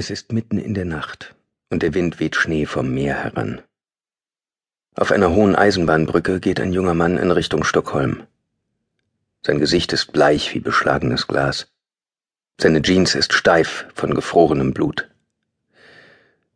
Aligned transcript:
Es 0.00 0.08
ist 0.08 0.32
mitten 0.32 0.56
in 0.56 0.72
der 0.72 0.86
Nacht 0.86 1.34
und 1.68 1.82
der 1.82 1.92
Wind 1.92 2.20
weht 2.20 2.34
Schnee 2.34 2.64
vom 2.64 2.94
Meer 2.94 3.22
heran. 3.22 3.60
Auf 4.94 5.12
einer 5.12 5.28
hohen 5.28 5.54
Eisenbahnbrücke 5.54 6.40
geht 6.40 6.58
ein 6.58 6.72
junger 6.72 6.94
Mann 6.94 7.18
in 7.18 7.30
Richtung 7.30 7.64
Stockholm. 7.64 8.22
Sein 9.44 9.58
Gesicht 9.58 9.92
ist 9.92 10.10
bleich 10.10 10.54
wie 10.54 10.60
beschlagenes 10.60 11.26
Glas. 11.26 11.66
Seine 12.58 12.80
Jeans 12.80 13.14
ist 13.14 13.34
steif 13.34 13.88
von 13.94 14.14
gefrorenem 14.14 14.72
Blut. 14.72 15.10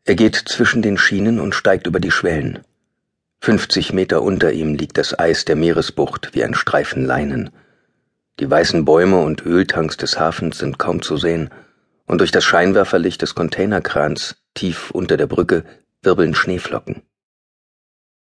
Er 0.06 0.14
geht 0.14 0.36
zwischen 0.36 0.80
den 0.80 0.96
Schienen 0.96 1.38
und 1.38 1.54
steigt 1.54 1.86
über 1.86 2.00
die 2.00 2.12
Schwellen. 2.12 2.60
50 3.42 3.92
Meter 3.92 4.22
unter 4.22 4.52
ihm 4.52 4.74
liegt 4.74 4.96
das 4.96 5.18
Eis 5.18 5.44
der 5.44 5.56
Meeresbucht 5.56 6.30
wie 6.32 6.44
ein 6.44 6.54
Streifen 6.54 7.04
Leinen. 7.04 7.50
Die 8.40 8.50
weißen 8.50 8.86
Bäume 8.86 9.20
und 9.20 9.44
Öltanks 9.44 9.98
des 9.98 10.18
Hafens 10.18 10.56
sind 10.56 10.78
kaum 10.78 11.02
zu 11.02 11.18
sehen 11.18 11.50
und 12.06 12.18
durch 12.18 12.30
das 12.30 12.44
Scheinwerferlicht 12.44 13.22
des 13.22 13.34
Containerkrans 13.34 14.36
tief 14.54 14.90
unter 14.90 15.16
der 15.16 15.26
Brücke 15.26 15.64
wirbeln 16.02 16.34
Schneeflocken. 16.34 17.02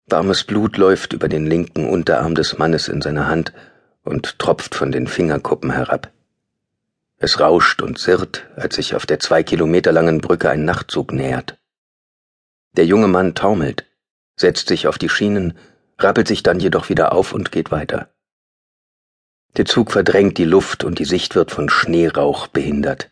Warmes 0.06 0.44
Blut 0.44 0.76
läuft 0.76 1.12
über 1.12 1.28
den 1.28 1.46
linken 1.46 1.88
Unterarm 1.88 2.34
des 2.34 2.58
Mannes 2.58 2.88
in 2.88 3.00
seiner 3.00 3.28
Hand 3.28 3.52
und 4.02 4.38
tropft 4.38 4.74
von 4.74 4.92
den 4.92 5.06
Fingerkuppen 5.06 5.70
herab. 5.70 6.12
Es 7.16 7.38
rauscht 7.38 7.82
und 7.82 7.98
zirrt, 7.98 8.46
als 8.56 8.76
sich 8.76 8.94
auf 8.94 9.06
der 9.06 9.20
zwei 9.20 9.42
Kilometer 9.42 9.92
langen 9.92 10.20
Brücke 10.20 10.50
ein 10.50 10.64
Nachtzug 10.64 11.12
nähert. 11.12 11.58
Der 12.76 12.86
junge 12.86 13.08
Mann 13.08 13.34
taumelt, 13.34 13.84
setzt 14.36 14.68
sich 14.68 14.86
auf 14.86 14.96
die 14.96 15.08
Schienen, 15.08 15.56
rappelt 15.98 16.28
sich 16.28 16.42
dann 16.42 16.60
jedoch 16.60 16.88
wieder 16.88 17.12
auf 17.12 17.32
und 17.32 17.52
geht 17.52 17.70
weiter. 17.70 18.08
Der 19.56 19.64
Zug 19.64 19.92
verdrängt 19.92 20.38
die 20.38 20.44
Luft 20.44 20.84
und 20.84 20.98
die 20.98 21.04
Sicht 21.04 21.34
wird 21.34 21.50
von 21.50 21.68
Schneerauch 21.68 22.46
behindert. 22.46 23.10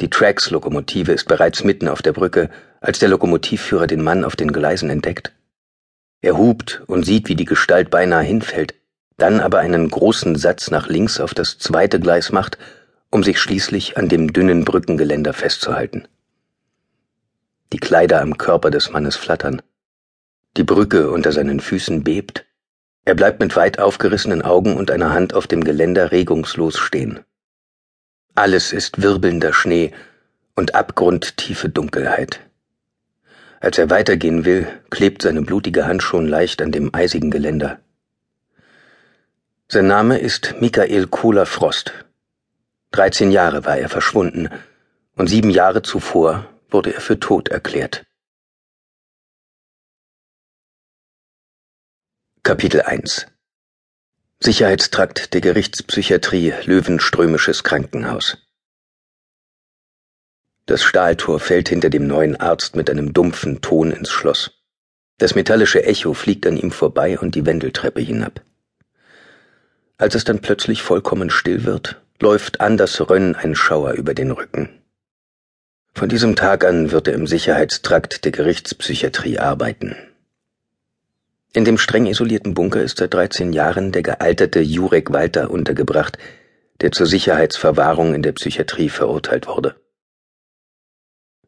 Die 0.00 0.10
Trax-Lokomotive 0.10 1.12
ist 1.12 1.26
bereits 1.26 1.64
mitten 1.64 1.88
auf 1.88 2.02
der 2.02 2.12
Brücke, 2.12 2.50
als 2.80 3.00
der 3.00 3.08
Lokomotivführer 3.08 3.88
den 3.88 4.02
Mann 4.02 4.24
auf 4.24 4.36
den 4.36 4.52
Gleisen 4.52 4.90
entdeckt. 4.90 5.32
Er 6.20 6.36
hupt 6.38 6.82
und 6.86 7.04
sieht, 7.04 7.28
wie 7.28 7.34
die 7.34 7.44
Gestalt 7.44 7.90
beinahe 7.90 8.22
hinfällt, 8.22 8.74
dann 9.16 9.40
aber 9.40 9.58
einen 9.58 9.88
großen 9.88 10.36
Satz 10.36 10.70
nach 10.70 10.88
links 10.88 11.18
auf 11.18 11.34
das 11.34 11.58
zweite 11.58 11.98
Gleis 11.98 12.30
macht, 12.30 12.58
um 13.10 13.24
sich 13.24 13.40
schließlich 13.40 13.96
an 13.96 14.08
dem 14.08 14.32
dünnen 14.32 14.64
Brückengeländer 14.64 15.32
festzuhalten. 15.32 16.06
Die 17.72 17.78
Kleider 17.78 18.20
am 18.20 18.38
Körper 18.38 18.70
des 18.70 18.90
Mannes 18.90 19.16
flattern. 19.16 19.62
Die 20.56 20.64
Brücke 20.64 21.10
unter 21.10 21.32
seinen 21.32 21.60
Füßen 21.60 22.04
bebt. 22.04 22.46
Er 23.04 23.14
bleibt 23.14 23.40
mit 23.40 23.56
weit 23.56 23.78
aufgerissenen 23.78 24.42
Augen 24.42 24.76
und 24.76 24.90
einer 24.90 25.12
Hand 25.12 25.34
auf 25.34 25.46
dem 25.46 25.64
Geländer 25.64 26.12
regungslos 26.12 26.78
stehen. 26.78 27.20
Alles 28.38 28.72
ist 28.72 29.02
wirbelnder 29.02 29.52
Schnee 29.52 29.92
und 30.54 30.76
abgrundtiefe 30.76 31.68
Dunkelheit. 31.68 32.38
Als 33.58 33.78
er 33.78 33.90
weitergehen 33.90 34.44
will, 34.44 34.68
klebt 34.90 35.22
seine 35.22 35.42
blutige 35.42 35.86
Hand 35.86 36.04
schon 36.04 36.28
leicht 36.28 36.62
an 36.62 36.70
dem 36.70 36.94
eisigen 36.94 37.32
Geländer. 37.32 37.80
Sein 39.66 39.88
Name 39.88 40.18
ist 40.18 40.54
Michael 40.60 41.08
Kohler 41.08 41.46
Frost. 41.46 41.92
Dreizehn 42.92 43.32
Jahre 43.32 43.64
war 43.64 43.76
er 43.76 43.88
verschwunden 43.88 44.50
und 45.16 45.26
sieben 45.26 45.50
Jahre 45.50 45.82
zuvor 45.82 46.46
wurde 46.70 46.94
er 46.94 47.00
für 47.00 47.18
tot 47.18 47.48
erklärt. 47.48 48.06
Kapitel 52.44 52.82
1 52.82 53.26
Sicherheitstrakt 54.40 55.34
der 55.34 55.40
Gerichtspsychiatrie 55.40 56.54
Löwenströmisches 56.64 57.64
Krankenhaus. 57.64 58.38
Das 60.64 60.84
Stahltor 60.84 61.40
fällt 61.40 61.68
hinter 61.68 61.90
dem 61.90 62.06
neuen 62.06 62.36
Arzt 62.36 62.76
mit 62.76 62.88
einem 62.88 63.12
dumpfen 63.12 63.62
Ton 63.62 63.90
ins 63.90 64.12
Schloss. 64.12 64.52
Das 65.16 65.34
metallische 65.34 65.82
Echo 65.82 66.14
fliegt 66.14 66.46
an 66.46 66.56
ihm 66.56 66.70
vorbei 66.70 67.18
und 67.18 67.34
die 67.34 67.46
Wendeltreppe 67.46 68.00
hinab. 68.00 68.44
Als 69.96 70.14
es 70.14 70.22
dann 70.22 70.38
plötzlich 70.38 70.82
vollkommen 70.82 71.30
still 71.30 71.64
wird, 71.64 72.00
läuft 72.20 72.60
Anders 72.60 73.00
Rönn 73.10 73.34
ein 73.34 73.56
Schauer 73.56 73.94
über 73.94 74.14
den 74.14 74.30
Rücken. 74.30 74.68
Von 75.94 76.08
diesem 76.08 76.36
Tag 76.36 76.64
an 76.64 76.92
wird 76.92 77.08
er 77.08 77.14
im 77.14 77.26
Sicherheitstrakt 77.26 78.24
der 78.24 78.30
Gerichtspsychiatrie 78.30 79.40
arbeiten. 79.40 79.96
In 81.58 81.64
dem 81.64 81.76
streng 81.76 82.06
isolierten 82.06 82.54
Bunker 82.54 82.80
ist 82.80 82.98
seit 82.98 83.12
13 83.14 83.52
Jahren 83.52 83.90
der 83.90 84.04
gealterte 84.04 84.60
Jurek 84.60 85.12
Walter 85.12 85.50
untergebracht, 85.50 86.16
der 86.80 86.92
zur 86.92 87.08
Sicherheitsverwahrung 87.08 88.14
in 88.14 88.22
der 88.22 88.30
Psychiatrie 88.30 88.88
verurteilt 88.88 89.48
wurde. 89.48 89.74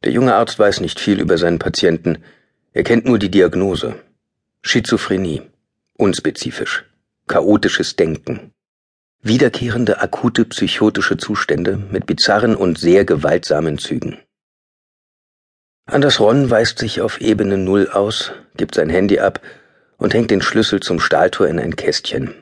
Der 0.03 0.11
junge 0.11 0.35
Arzt 0.35 0.59
weiß 0.59 0.81
nicht 0.81 0.99
viel 0.99 1.21
über 1.21 1.39
seinen 1.39 1.61
Patienten, 1.61 2.25
er 2.73 2.83
kennt 2.83 3.05
nur 3.05 3.21
die 3.21 3.31
Diagnose. 3.31 4.01
Schizophrenie, 4.63 5.43
unspezifisch, 5.97 6.87
chaotisches 7.29 7.95
Denken, 7.95 8.51
wiederkehrende 9.23 10.01
akute 10.01 10.45
psychotische 10.45 11.19
Zustände 11.19 11.77
mit 11.77 12.07
bizarren 12.07 12.57
und 12.57 12.79
sehr 12.79 13.05
gewaltsamen 13.05 13.79
Zügen. 13.79 14.19
Anders 15.87 16.19
Ron 16.19 16.51
weist 16.51 16.81
sich 16.81 17.01
auf 17.01 17.21
Ebene 17.21 17.59
Null 17.59 17.89
aus, 17.89 18.33
gibt 18.57 18.75
sein 18.75 18.91
Handy 18.91 19.21
ab 19.21 19.41
und 20.01 20.15
hängt 20.15 20.33
den 20.33 20.43
Schlüssel 20.43 20.81
zum 20.81 20.99
Stahltor 20.99 21.47
in 21.47 21.61
ein 21.61 21.77
Kästchen. 21.77 22.35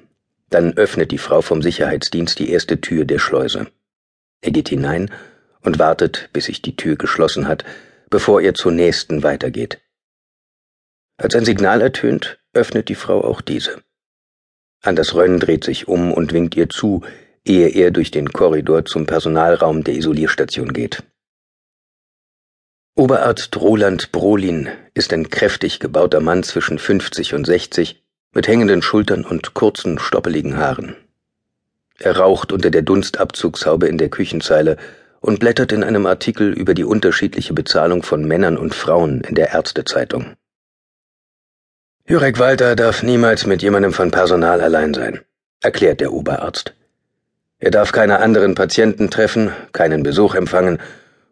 Dann 0.48 0.78
öffnet 0.78 1.10
die 1.10 1.18
Frau 1.18 1.42
vom 1.42 1.60
Sicherheitsdienst 1.60 2.38
die 2.38 2.50
erste 2.50 2.80
Tür 2.80 3.04
der 3.04 3.18
Schleuse. 3.18 3.66
Er 4.40 4.52
geht 4.52 4.70
hinein 4.70 5.10
und 5.60 5.78
wartet, 5.78 6.30
bis 6.32 6.46
sich 6.46 6.62
die 6.62 6.76
Tür 6.76 6.96
geschlossen 6.96 7.46
hat, 7.46 7.64
bevor 8.08 8.40
er 8.40 8.54
zur 8.54 8.72
nächsten 8.72 9.22
weitergeht. 9.22 9.80
Als 11.18 11.34
ein 11.34 11.44
Signal 11.44 11.82
ertönt, 11.82 12.38
öffnet 12.54 12.88
die 12.88 12.94
Frau 12.94 13.22
auch 13.22 13.40
diese. 13.40 13.82
Anders 14.80 15.14
Rönn 15.14 15.40
dreht 15.40 15.64
sich 15.64 15.88
um 15.88 16.12
und 16.12 16.32
winkt 16.32 16.56
ihr 16.56 16.68
zu, 16.68 17.02
ehe 17.44 17.68
er 17.68 17.90
durch 17.90 18.12
den 18.12 18.32
Korridor 18.32 18.84
zum 18.84 19.04
Personalraum 19.04 19.82
der 19.82 19.94
Isolierstation 19.94 20.72
geht. 20.72 21.02
Oberarzt 22.98 23.56
Roland 23.56 24.10
Brolin 24.10 24.70
ist 24.92 25.12
ein 25.12 25.30
kräftig 25.30 25.78
gebauter 25.78 26.18
Mann 26.18 26.42
zwischen 26.42 26.80
50 26.80 27.32
und 27.32 27.46
60 27.46 28.02
mit 28.34 28.48
hängenden 28.48 28.82
Schultern 28.82 29.24
und 29.24 29.54
kurzen, 29.54 30.00
stoppeligen 30.00 30.56
Haaren. 30.56 30.96
Er 32.00 32.16
raucht 32.16 32.50
unter 32.50 32.70
der 32.70 32.82
Dunstabzugshaube 32.82 33.86
in 33.86 33.98
der 33.98 34.08
Küchenzeile 34.08 34.78
und 35.20 35.38
blättert 35.38 35.70
in 35.70 35.84
einem 35.84 36.06
Artikel 36.06 36.52
über 36.52 36.74
die 36.74 36.82
unterschiedliche 36.82 37.54
Bezahlung 37.54 38.02
von 38.02 38.24
Männern 38.24 38.56
und 38.56 38.74
Frauen 38.74 39.20
in 39.20 39.36
der 39.36 39.52
Ärztezeitung. 39.52 40.34
Jurek 42.04 42.40
Walter 42.40 42.74
darf 42.74 43.04
niemals 43.04 43.46
mit 43.46 43.62
jemandem 43.62 43.92
von 43.92 44.10
Personal 44.10 44.60
allein 44.60 44.92
sein, 44.92 45.20
erklärt 45.62 46.00
der 46.00 46.12
Oberarzt. 46.12 46.74
Er 47.60 47.70
darf 47.70 47.92
keine 47.92 48.18
anderen 48.18 48.56
Patienten 48.56 49.08
treffen, 49.08 49.52
keinen 49.70 50.02
Besuch 50.02 50.34
empfangen 50.34 50.80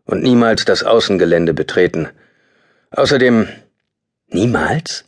und 0.06 0.22
niemals 0.22 0.65
das 0.65 0.83
Außengelände 0.83 1.53
betreten. 1.53 2.09
Außerdem 2.91 3.49
Niemals? 4.28 5.05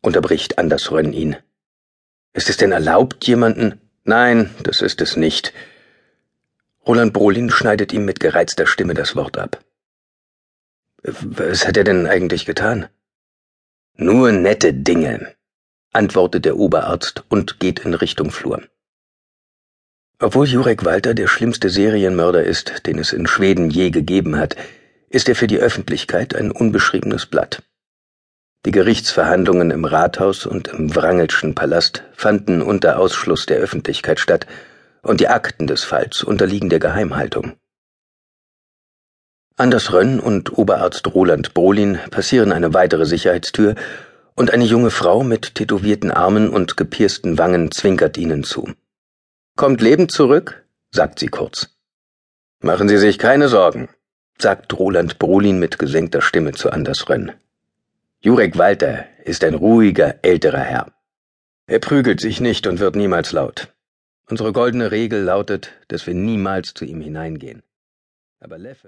unterbricht 0.00 0.58
Anders 0.58 0.90
Rönn 0.90 1.12
ihn. 1.12 1.36
Ist 2.32 2.48
es 2.48 2.56
denn 2.56 2.72
erlaubt, 2.72 3.26
jemanden? 3.26 3.80
Nein, 4.04 4.50
das 4.62 4.80
ist 4.80 5.00
es 5.00 5.16
nicht. 5.16 5.52
Roland 6.86 7.12
Brolin 7.12 7.50
schneidet 7.50 7.92
ihm 7.92 8.04
mit 8.04 8.20
gereizter 8.20 8.66
Stimme 8.66 8.94
das 8.94 9.16
Wort 9.16 9.36
ab. 9.36 9.62
Was 11.02 11.66
hat 11.66 11.76
er 11.76 11.84
denn 11.84 12.06
eigentlich 12.06 12.46
getan? 12.46 12.88
Nur 13.94 14.32
nette 14.32 14.72
Dinge, 14.72 15.34
antwortet 15.92 16.44
der 16.44 16.56
Oberarzt 16.56 17.24
und 17.28 17.60
geht 17.60 17.80
in 17.80 17.94
Richtung 17.94 18.30
Flur. 18.30 18.62
Obwohl 20.18 20.46
Jurek 20.46 20.86
Walter 20.86 21.12
der 21.12 21.26
schlimmste 21.26 21.68
Serienmörder 21.68 22.42
ist, 22.42 22.86
den 22.86 22.98
es 22.98 23.12
in 23.12 23.26
Schweden 23.26 23.68
je 23.68 23.90
gegeben 23.90 24.38
hat, 24.38 24.56
ist 25.10 25.28
er 25.28 25.36
für 25.36 25.46
die 25.46 25.58
Öffentlichkeit 25.58 26.34
ein 26.34 26.50
unbeschriebenes 26.50 27.26
Blatt. 27.26 27.62
Die 28.64 28.70
Gerichtsverhandlungen 28.70 29.70
im 29.70 29.84
Rathaus 29.84 30.46
und 30.46 30.68
im 30.68 30.96
Wrangelschen 30.96 31.54
Palast 31.54 32.02
fanden 32.14 32.62
unter 32.62 32.98
Ausschluss 32.98 33.44
der 33.44 33.58
Öffentlichkeit 33.58 34.18
statt, 34.18 34.46
und 35.02 35.20
die 35.20 35.28
Akten 35.28 35.66
des 35.66 35.84
Falls 35.84 36.24
unterliegen 36.24 36.70
der 36.70 36.80
Geheimhaltung. 36.80 37.52
Anders 39.56 39.92
Rönn 39.92 40.18
und 40.18 40.56
Oberarzt 40.58 41.06
Roland 41.14 41.54
Brolin 41.54 41.98
passieren 42.10 42.52
eine 42.52 42.74
weitere 42.74 43.04
Sicherheitstür, 43.04 43.74
und 44.34 44.52
eine 44.52 44.64
junge 44.64 44.90
Frau 44.90 45.22
mit 45.22 45.54
tätowierten 45.54 46.10
Armen 46.10 46.48
und 46.48 46.76
gepiersten 46.76 47.38
Wangen 47.38 47.70
zwinkert 47.70 48.18
ihnen 48.18 48.44
zu. 48.44 48.68
Kommt 49.56 49.80
lebend 49.80 50.10
zurück? 50.10 50.66
sagt 50.90 51.18
sie 51.18 51.28
kurz. 51.28 51.74
Machen 52.60 52.90
Sie 52.90 52.98
sich 52.98 53.18
keine 53.18 53.48
Sorgen, 53.48 53.88
sagt 54.36 54.78
Roland 54.78 55.18
Brolin 55.18 55.58
mit 55.58 55.78
gesenkter 55.78 56.20
Stimme 56.20 56.52
zu 56.52 56.68
Anders 56.68 57.08
Rönn. 57.08 57.32
Jurek 58.20 58.58
Walter 58.58 59.06
ist 59.24 59.42
ein 59.44 59.54
ruhiger, 59.54 60.16
älterer 60.20 60.60
Herr. 60.60 60.92
Er 61.66 61.78
prügelt 61.78 62.20
sich 62.20 62.38
nicht 62.38 62.66
und 62.66 62.80
wird 62.80 62.96
niemals 62.96 63.32
laut. 63.32 63.72
Unsere 64.28 64.52
goldene 64.52 64.90
Regel 64.90 65.22
lautet, 65.22 65.72
dass 65.88 66.06
wir 66.06 66.12
niemals 66.12 66.74
zu 66.74 66.84
ihm 66.84 67.00
hineingehen. 67.00 67.62
Aber 68.40 68.58
Leffe 68.58 68.84